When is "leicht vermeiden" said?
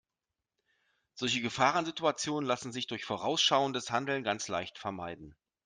4.47-5.35